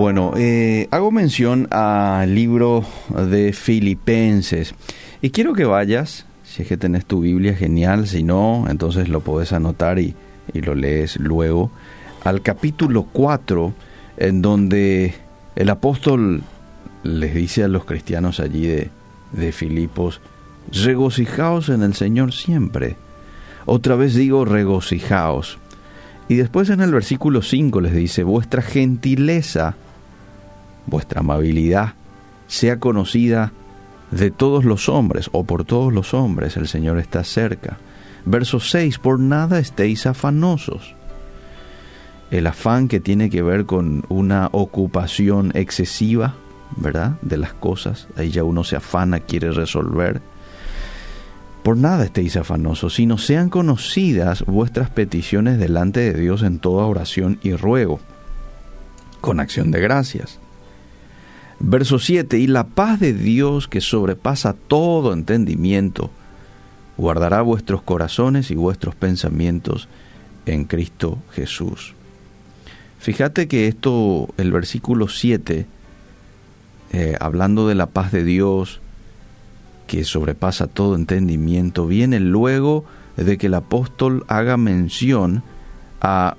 Bueno, 0.00 0.32
eh, 0.34 0.88
hago 0.92 1.10
mención 1.10 1.68
al 1.70 2.34
libro 2.34 2.86
de 3.10 3.52
Filipenses 3.52 4.74
y 5.20 5.28
quiero 5.28 5.52
que 5.52 5.66
vayas, 5.66 6.24
si 6.42 6.62
es 6.62 6.68
que 6.68 6.78
tenés 6.78 7.04
tu 7.04 7.20
Biblia, 7.20 7.54
genial, 7.54 8.06
si 8.06 8.22
no, 8.22 8.64
entonces 8.70 9.10
lo 9.10 9.20
podés 9.20 9.52
anotar 9.52 9.98
y, 9.98 10.14
y 10.54 10.62
lo 10.62 10.74
lees 10.74 11.20
luego, 11.20 11.70
al 12.24 12.40
capítulo 12.40 13.08
4, 13.12 13.74
en 14.16 14.40
donde 14.40 15.16
el 15.54 15.68
apóstol 15.68 16.44
les 17.02 17.34
dice 17.34 17.64
a 17.64 17.68
los 17.68 17.84
cristianos 17.84 18.40
allí 18.40 18.66
de, 18.66 18.88
de 19.32 19.52
Filipos, 19.52 20.22
regocijaos 20.72 21.68
en 21.68 21.82
el 21.82 21.92
Señor 21.92 22.32
siempre. 22.32 22.96
Otra 23.66 23.96
vez 23.96 24.14
digo 24.14 24.46
regocijaos. 24.46 25.58
Y 26.26 26.36
después 26.36 26.70
en 26.70 26.80
el 26.80 26.90
versículo 26.90 27.42
5 27.42 27.82
les 27.82 27.92
dice, 27.92 28.22
vuestra 28.22 28.62
gentileza, 28.62 29.76
vuestra 30.86 31.20
amabilidad, 31.20 31.94
sea 32.46 32.78
conocida 32.78 33.52
de 34.10 34.30
todos 34.30 34.64
los 34.64 34.88
hombres 34.88 35.30
o 35.32 35.44
por 35.44 35.64
todos 35.64 35.92
los 35.92 36.14
hombres, 36.14 36.56
el 36.56 36.68
Señor 36.68 36.98
está 36.98 37.24
cerca. 37.24 37.78
Verso 38.24 38.60
6, 38.60 38.98
por 38.98 39.18
nada 39.18 39.58
estéis 39.58 40.06
afanosos. 40.06 40.94
El 42.30 42.46
afán 42.46 42.88
que 42.88 43.00
tiene 43.00 43.30
que 43.30 43.42
ver 43.42 43.66
con 43.66 44.04
una 44.08 44.48
ocupación 44.52 45.52
excesiva, 45.54 46.34
¿verdad? 46.76 47.16
De 47.22 47.36
las 47.36 47.54
cosas, 47.54 48.08
ahí 48.16 48.30
ya 48.30 48.44
uno 48.44 48.62
se 48.62 48.76
afana, 48.76 49.20
quiere 49.20 49.50
resolver. 49.50 50.20
Por 51.62 51.76
nada 51.76 52.04
estéis 52.04 52.36
afanosos, 52.36 52.94
sino 52.94 53.18
sean 53.18 53.50
conocidas 53.50 54.44
vuestras 54.46 54.90
peticiones 54.90 55.58
delante 55.58 56.00
de 56.00 56.18
Dios 56.18 56.42
en 56.42 56.58
toda 56.58 56.86
oración 56.86 57.38
y 57.42 57.54
ruego, 57.54 58.00
con 59.20 59.40
acción 59.40 59.70
de 59.70 59.80
gracias. 59.80 60.38
Verso 61.62 61.98
7, 61.98 62.38
y 62.38 62.46
la 62.46 62.64
paz 62.64 63.00
de 63.00 63.12
Dios 63.12 63.68
que 63.68 63.82
sobrepasa 63.82 64.54
todo 64.54 65.12
entendimiento, 65.12 66.10
guardará 66.96 67.42
vuestros 67.42 67.82
corazones 67.82 68.50
y 68.50 68.54
vuestros 68.54 68.94
pensamientos 68.94 69.86
en 70.46 70.64
Cristo 70.64 71.18
Jesús. 71.32 71.94
Fíjate 72.98 73.46
que 73.46 73.68
esto, 73.68 74.28
el 74.38 74.52
versículo 74.52 75.08
7, 75.08 75.66
eh, 76.92 77.16
hablando 77.20 77.68
de 77.68 77.74
la 77.74 77.86
paz 77.86 78.10
de 78.10 78.24
Dios, 78.24 78.80
que 79.86 80.04
sobrepasa 80.04 80.66
todo 80.66 80.96
entendimiento, 80.96 81.86
viene 81.86 82.20
luego 82.20 82.86
de 83.16 83.36
que 83.36 83.48
el 83.48 83.54
apóstol 83.54 84.24
haga 84.28 84.56
mención 84.56 85.42
a 86.00 86.36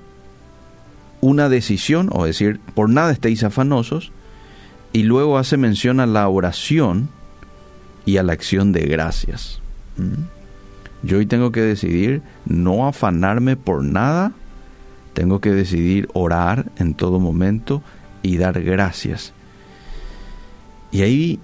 una 1.20 1.48
decisión, 1.48 2.10
o 2.12 2.24
decir, 2.24 2.58
por 2.74 2.90
nada 2.90 3.12
estéis 3.12 3.44
afanosos, 3.44 4.10
y 4.92 5.02
luego 5.04 5.38
hace 5.38 5.56
mención 5.56 6.00
a 6.00 6.06
la 6.06 6.28
oración 6.28 7.08
y 8.04 8.16
a 8.16 8.22
la 8.22 8.32
acción 8.32 8.72
de 8.72 8.82
gracias. 8.82 9.60
¿Mm? 9.96 10.24
Yo 11.02 11.18
hoy 11.18 11.26
tengo 11.26 11.50
que 11.50 11.62
decidir 11.62 12.22
no 12.46 12.86
afanarme 12.86 13.56
por 13.56 13.82
nada, 13.82 14.32
tengo 15.14 15.40
que 15.40 15.50
decidir 15.50 16.08
orar 16.14 16.70
en 16.78 16.94
todo 16.94 17.18
momento 17.18 17.82
y 18.22 18.36
dar 18.36 18.62
gracias. 18.62 19.32
Y 20.92 21.02
ahí 21.02 21.40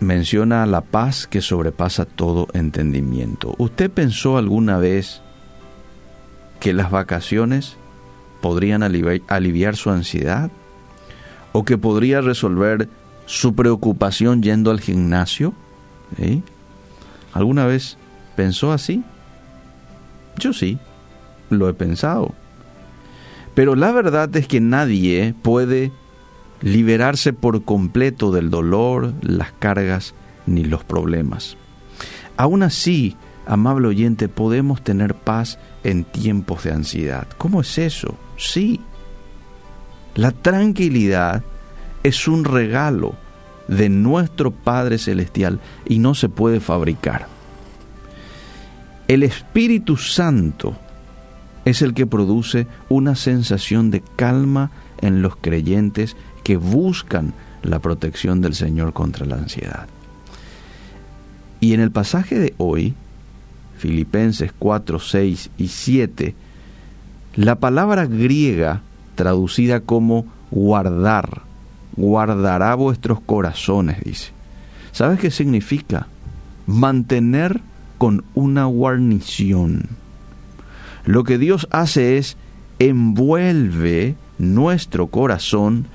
menciona 0.00 0.66
la 0.66 0.80
paz 0.80 1.26
que 1.26 1.40
sobrepasa 1.40 2.04
todo 2.04 2.48
entendimiento. 2.52 3.54
¿Usted 3.58 3.90
pensó 3.90 4.38
alguna 4.38 4.78
vez 4.78 5.22
que 6.60 6.72
las 6.72 6.90
vacaciones 6.90 7.76
podrían 8.40 8.82
aliviar, 8.82 9.76
su 9.76 9.90
ansiedad? 9.90 10.50
¿O 11.56 11.64
que 11.64 11.78
podría 11.78 12.20
resolver 12.20 12.86
su 13.24 13.54
preocupación 13.54 14.42
yendo 14.42 14.70
al 14.70 14.78
gimnasio? 14.78 15.54
¿Alguna 17.32 17.64
vez 17.64 17.96
pensó 18.36 18.72
así? 18.72 19.02
Yo 20.36 20.52
sí, 20.52 20.78
lo 21.48 21.66
he 21.70 21.72
pensado. 21.72 22.34
Pero 23.54 23.74
la 23.74 23.90
verdad 23.92 24.36
es 24.36 24.46
que 24.46 24.60
nadie 24.60 25.34
puede 25.40 25.92
liberarse 26.60 27.32
por 27.32 27.64
completo 27.64 28.32
del 28.32 28.50
dolor, 28.50 29.14
las 29.22 29.52
cargas 29.52 30.14
ni 30.44 30.62
los 30.62 30.84
problemas. 30.84 31.56
Aún 32.36 32.64
así, 32.64 33.16
amable 33.46 33.88
oyente, 33.88 34.28
podemos 34.28 34.84
tener 34.84 35.14
paz 35.14 35.58
en 35.84 36.04
tiempos 36.04 36.64
de 36.64 36.72
ansiedad. 36.72 37.26
¿Cómo 37.38 37.62
es 37.62 37.78
eso? 37.78 38.14
Sí. 38.36 38.78
La 40.16 40.32
tranquilidad 40.32 41.42
es 42.02 42.26
un 42.26 42.44
regalo 42.44 43.14
de 43.68 43.90
nuestro 43.90 44.50
Padre 44.50 44.96
Celestial 44.98 45.60
y 45.84 45.98
no 45.98 46.14
se 46.14 46.30
puede 46.30 46.60
fabricar. 46.60 47.26
El 49.08 49.22
Espíritu 49.22 49.98
Santo 49.98 50.76
es 51.66 51.82
el 51.82 51.92
que 51.92 52.06
produce 52.06 52.66
una 52.88 53.14
sensación 53.14 53.90
de 53.90 54.02
calma 54.16 54.70
en 55.02 55.20
los 55.20 55.36
creyentes 55.36 56.16
que 56.42 56.56
buscan 56.56 57.34
la 57.62 57.80
protección 57.80 58.40
del 58.40 58.54
Señor 58.54 58.94
contra 58.94 59.26
la 59.26 59.36
ansiedad. 59.36 59.86
Y 61.60 61.74
en 61.74 61.80
el 61.80 61.90
pasaje 61.90 62.38
de 62.38 62.54
hoy, 62.56 62.94
Filipenses 63.78 64.52
4, 64.58 64.98
6 64.98 65.50
y 65.58 65.68
7, 65.68 66.34
la 67.34 67.56
palabra 67.56 68.06
griega 68.06 68.82
traducida 69.16 69.80
como 69.80 70.26
guardar, 70.52 71.42
guardará 71.96 72.74
vuestros 72.76 73.20
corazones, 73.20 74.00
dice. 74.04 74.30
¿Sabes 74.92 75.18
qué 75.18 75.30
significa? 75.30 76.06
Mantener 76.66 77.60
con 77.98 78.24
una 78.34 78.66
guarnición. 78.66 79.88
Lo 81.04 81.24
que 81.24 81.38
Dios 81.38 81.66
hace 81.70 82.18
es 82.18 82.36
envuelve 82.78 84.14
nuestro 84.38 85.08
corazón 85.08 85.86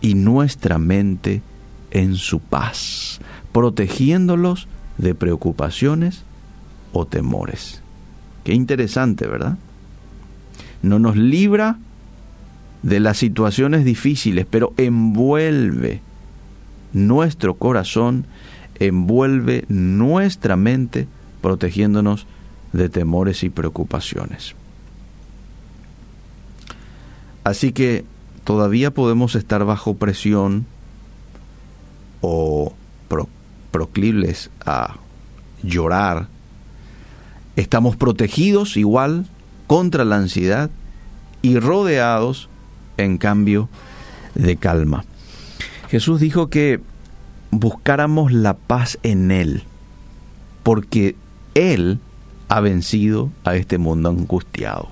y 0.00 0.14
nuestra 0.14 0.78
mente 0.78 1.42
en 1.90 2.16
su 2.16 2.40
paz, 2.40 3.20
protegiéndolos 3.52 4.68
de 4.98 5.14
preocupaciones 5.14 6.24
o 6.92 7.06
temores. 7.06 7.82
Qué 8.44 8.54
interesante, 8.54 9.26
¿verdad? 9.26 9.58
No 10.82 10.98
nos 10.98 11.16
libra 11.16 11.78
de 12.82 13.00
las 13.00 13.18
situaciones 13.18 13.84
difíciles, 13.84 14.46
pero 14.48 14.72
envuelve 14.76 16.00
nuestro 16.92 17.54
corazón, 17.54 18.26
envuelve 18.78 19.64
nuestra 19.68 20.56
mente, 20.56 21.06
protegiéndonos 21.40 22.26
de 22.72 22.88
temores 22.88 23.42
y 23.42 23.50
preocupaciones. 23.50 24.54
Así 27.44 27.72
que 27.72 28.04
todavía 28.44 28.90
podemos 28.92 29.34
estar 29.34 29.64
bajo 29.64 29.94
presión 29.94 30.66
o 32.20 32.74
proclibles 33.70 34.50
a 34.64 34.96
llorar. 35.62 36.28
Estamos 37.56 37.96
protegidos 37.96 38.76
igual 38.76 39.26
contra 39.66 40.04
la 40.04 40.16
ansiedad 40.16 40.70
y 41.42 41.58
rodeados, 41.58 42.48
en 42.98 43.18
cambio, 43.18 43.68
de 44.34 44.56
calma. 44.56 45.04
Jesús 45.88 46.20
dijo 46.20 46.48
que 46.50 46.80
buscáramos 47.50 48.32
la 48.32 48.54
paz 48.54 48.98
en 49.02 49.30
Él, 49.30 49.62
porque 50.62 51.16
Él 51.54 51.98
ha 52.48 52.60
vencido 52.60 53.30
a 53.44 53.56
este 53.56 53.78
mundo 53.78 54.10
angustiado. 54.10 54.90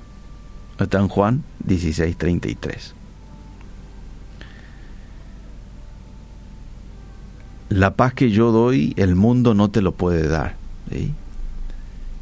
Está 0.79 0.99
en 0.99 1.09
Juan 1.09 1.45
16:33. 1.67 2.95
La 7.69 7.95
paz 7.95 8.15
que 8.15 8.31
yo 8.31 8.53
doy, 8.53 8.95
el 8.97 9.17
mundo 9.17 9.55
no 9.55 9.71
te 9.71 9.83
lo 9.83 9.93
puede 9.93 10.29
dar. 10.29 10.55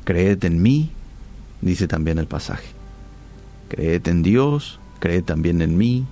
Creed 0.04 0.44
en 0.44 0.62
mí, 0.62 0.90
dice 1.60 1.86
también 1.86 2.18
el 2.18 2.26
pasaje. 2.26 2.68
Creed 3.68 4.08
en 4.08 4.22
Dios, 4.22 4.80
creed 5.04 5.24
también 5.24 5.60
en 5.60 5.76
mí. 5.76 6.06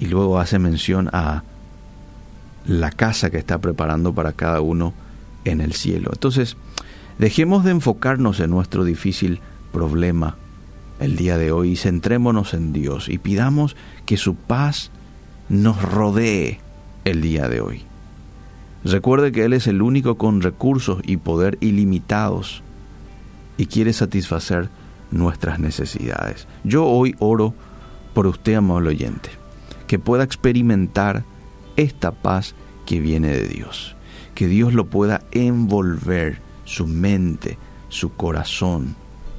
Y 0.00 0.06
luego 0.06 0.40
hace 0.40 0.58
mención 0.58 1.10
a 1.12 1.42
la 2.66 2.90
casa 2.90 3.30
que 3.30 3.36
está 3.36 3.58
preparando 3.58 4.14
para 4.14 4.32
cada 4.32 4.62
uno 4.62 4.94
en 5.44 5.60
el 5.60 5.74
cielo. 5.74 6.10
Entonces, 6.12 6.56
dejemos 7.18 7.64
de 7.64 7.72
enfocarnos 7.72 8.40
en 8.40 8.50
nuestro 8.50 8.84
difícil 8.84 9.40
problema 9.72 10.36
el 11.00 11.16
día 11.16 11.36
de 11.36 11.52
hoy 11.52 11.72
y 11.72 11.76
centrémonos 11.76 12.54
en 12.54 12.72
Dios 12.72 13.10
y 13.10 13.18
pidamos 13.18 13.76
que 14.06 14.16
su 14.16 14.34
paz 14.34 14.90
nos 15.50 15.82
rodee 15.82 16.60
el 17.04 17.20
día 17.20 17.48
de 17.48 17.60
hoy. 17.60 17.84
Recuerde 18.84 19.32
que 19.32 19.44
Él 19.44 19.52
es 19.52 19.66
el 19.66 19.82
único 19.82 20.16
con 20.16 20.40
recursos 20.40 21.00
y 21.04 21.18
poder 21.18 21.58
ilimitados 21.60 22.62
y 23.58 23.66
quiere 23.66 23.92
satisfacer 23.92 24.70
nuestras 25.10 25.58
necesidades. 25.58 26.46
Yo 26.64 26.86
hoy 26.86 27.14
oro 27.18 27.54
por 28.16 28.26
usted, 28.26 28.54
amable 28.54 28.88
oyente, 28.88 29.28
que 29.86 29.98
pueda 29.98 30.24
experimentar 30.24 31.24
esta 31.76 32.12
paz 32.12 32.54
que 32.86 32.98
viene 32.98 33.28
de 33.28 33.46
Dios. 33.46 33.94
Que 34.34 34.48
Dios 34.48 34.72
lo 34.72 34.86
pueda 34.86 35.20
envolver 35.32 36.38
su 36.64 36.86
mente, 36.86 37.58
su 37.90 38.14
corazón, 38.14 38.96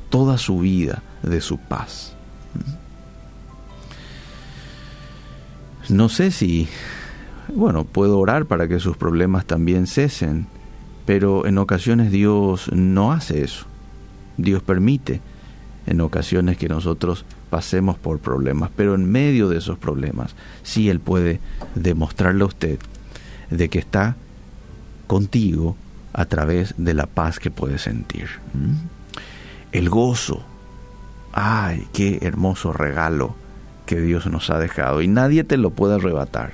toda 0.09 0.37
su 0.37 0.59
vida 0.59 1.01
de 1.23 1.41
su 1.41 1.57
paz. 1.57 2.15
No 5.89 6.07
sé 6.07 6.29
si, 6.29 6.67
bueno, 7.51 7.83
puedo 7.83 8.19
orar 8.19 8.45
para 8.45 8.67
que 8.67 8.79
sus 8.79 8.95
problemas 8.95 9.47
también 9.47 9.87
cesen, 9.87 10.45
pero 11.07 11.47
en 11.47 11.57
ocasiones 11.57 12.11
Dios 12.11 12.69
no 12.71 13.11
hace 13.11 13.43
eso. 13.43 13.65
Dios 14.37 14.61
permite 14.61 15.19
en 15.87 16.01
ocasiones 16.01 16.57
que 16.57 16.67
nosotros 16.67 17.25
pasemos 17.49 17.97
por 17.97 18.19
problemas, 18.19 18.69
pero 18.75 18.93
en 18.93 19.09
medio 19.09 19.49
de 19.49 19.57
esos 19.57 19.77
problemas, 19.77 20.35
sí 20.61 20.89
Él 20.89 20.99
puede 20.99 21.39
demostrarle 21.75 22.43
a 22.43 22.47
usted 22.47 22.77
de 23.49 23.69
que 23.69 23.79
está 23.79 24.17
contigo 25.07 25.77
a 26.13 26.25
través 26.25 26.75
de 26.77 26.93
la 26.93 27.05
paz 27.05 27.39
que 27.39 27.49
puede 27.49 27.77
sentir. 27.77 28.27
El 29.71 29.89
gozo. 29.89 30.43
Ay, 31.31 31.87
qué 31.93 32.19
hermoso 32.21 32.73
regalo 32.73 33.35
que 33.85 34.01
Dios 34.01 34.25
nos 34.25 34.49
ha 34.49 34.57
dejado 34.57 35.01
y 35.01 35.07
nadie 35.07 35.43
te 35.43 35.55
lo 35.55 35.69
puede 35.69 35.95
arrebatar. 35.95 36.53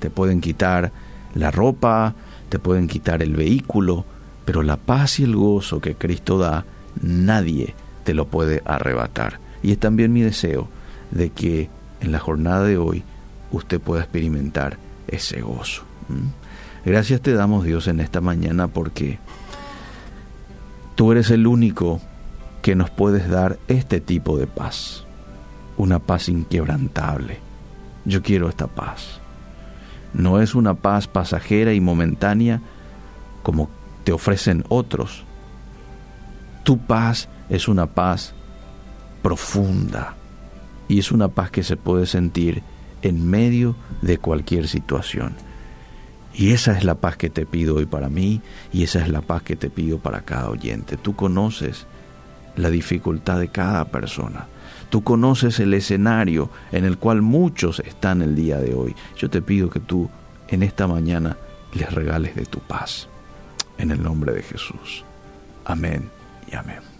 Te 0.00 0.10
pueden 0.10 0.40
quitar 0.40 0.90
la 1.34 1.50
ropa, 1.50 2.14
te 2.48 2.58
pueden 2.58 2.88
quitar 2.88 3.22
el 3.22 3.36
vehículo, 3.36 4.04
pero 4.44 4.62
la 4.62 4.78
paz 4.78 5.20
y 5.20 5.24
el 5.24 5.36
gozo 5.36 5.80
que 5.80 5.94
Cristo 5.94 6.38
da, 6.38 6.64
nadie 7.00 7.74
te 8.04 8.14
lo 8.14 8.26
puede 8.26 8.62
arrebatar. 8.64 9.38
Y 9.62 9.72
es 9.72 9.78
también 9.78 10.12
mi 10.12 10.22
deseo 10.22 10.68
de 11.10 11.30
que 11.30 11.70
en 12.00 12.12
la 12.12 12.18
jornada 12.18 12.64
de 12.64 12.78
hoy 12.78 13.04
usted 13.52 13.80
pueda 13.80 14.02
experimentar 14.02 14.78
ese 15.08 15.40
gozo. 15.40 15.84
Gracias 16.84 17.20
te 17.20 17.32
damos 17.32 17.64
Dios 17.64 17.86
en 17.86 18.00
esta 18.00 18.20
mañana 18.20 18.68
porque 18.68 19.18
tú 20.96 21.12
eres 21.12 21.30
el 21.30 21.46
único 21.46 22.00
que 22.60 22.74
nos 22.74 22.90
puedes 22.90 23.28
dar 23.28 23.58
este 23.68 24.00
tipo 24.00 24.36
de 24.36 24.46
paz, 24.46 25.04
una 25.76 25.98
paz 25.98 26.28
inquebrantable. 26.28 27.38
Yo 28.04 28.22
quiero 28.22 28.48
esta 28.48 28.66
paz. 28.66 29.20
No 30.12 30.40
es 30.40 30.54
una 30.54 30.74
paz 30.74 31.06
pasajera 31.06 31.72
y 31.72 31.80
momentánea 31.80 32.60
como 33.42 33.70
te 34.04 34.12
ofrecen 34.12 34.64
otros. 34.68 35.24
Tu 36.64 36.78
paz 36.78 37.28
es 37.48 37.68
una 37.68 37.86
paz 37.86 38.34
profunda 39.22 40.14
y 40.88 40.98
es 40.98 41.12
una 41.12 41.28
paz 41.28 41.50
que 41.50 41.62
se 41.62 41.76
puede 41.76 42.06
sentir 42.06 42.62
en 43.02 43.28
medio 43.28 43.76
de 44.00 44.18
cualquier 44.18 44.68
situación. 44.68 45.34
Y 46.34 46.52
esa 46.52 46.76
es 46.76 46.84
la 46.84 46.94
paz 46.94 47.16
que 47.16 47.30
te 47.30 47.44
pido 47.44 47.76
hoy 47.76 47.86
para 47.86 48.08
mí 48.08 48.40
y 48.72 48.84
esa 48.84 49.00
es 49.00 49.08
la 49.08 49.20
paz 49.20 49.42
que 49.42 49.56
te 49.56 49.70
pido 49.70 49.98
para 49.98 50.22
cada 50.22 50.48
oyente. 50.48 50.96
Tú 50.96 51.14
conoces 51.14 51.86
la 52.56 52.70
dificultad 52.70 53.38
de 53.38 53.48
cada 53.48 53.86
persona. 53.86 54.46
Tú 54.90 55.02
conoces 55.02 55.60
el 55.60 55.74
escenario 55.74 56.50
en 56.70 56.84
el 56.84 56.98
cual 56.98 57.22
muchos 57.22 57.80
están 57.80 58.22
el 58.22 58.34
día 58.34 58.58
de 58.58 58.74
hoy. 58.74 58.94
Yo 59.16 59.30
te 59.30 59.42
pido 59.42 59.70
que 59.70 59.80
tú 59.80 60.08
en 60.48 60.62
esta 60.62 60.86
mañana 60.86 61.36
les 61.74 61.92
regales 61.92 62.34
de 62.34 62.44
tu 62.44 62.58
paz. 62.60 63.08
En 63.78 63.90
el 63.90 64.02
nombre 64.02 64.32
de 64.32 64.42
Jesús. 64.42 65.04
Amén 65.64 66.10
y 66.50 66.56
amén. 66.56 66.91